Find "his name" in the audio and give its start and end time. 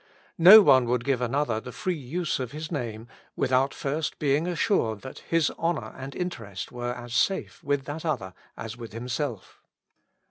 2.53-3.07